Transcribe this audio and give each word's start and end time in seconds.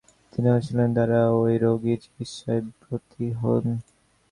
তিনি 0.33 0.47
অনুশীলনের 0.49 0.93
দ্বারা 0.95 1.19
ওই 1.39 1.53
রোগের 1.63 1.97
চিকিৎসায় 2.03 2.61
ব্রতী 2.79 3.25
হন। 3.39 3.65